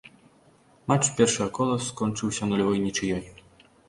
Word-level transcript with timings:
Матч 0.91 1.09
першага 1.19 1.47
кола 1.57 1.75
скончыўся 1.87 2.47
нулявой 2.53 2.81
нічыёй. 2.87 3.23